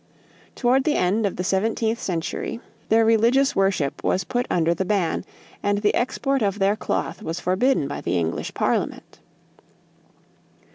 Toward 0.55 0.83
the 0.83 0.95
end 0.95 1.27
of 1.27 1.35
the 1.35 1.43
seventeenth 1.43 1.99
century 2.01 2.59
their 2.89 3.05
religious 3.05 3.55
worship 3.55 4.03
was 4.03 4.23
put 4.23 4.47
under 4.49 4.73
the 4.73 4.83
ban 4.83 5.23
and 5.61 5.77
the 5.77 5.93
export 5.93 6.41
of 6.41 6.57
their 6.57 6.75
cloth 6.75 7.21
was 7.21 7.39
forbidden 7.39 7.87
by 7.87 8.01
the 8.01 8.17
English 8.17 8.55
Parliament. 8.55 9.19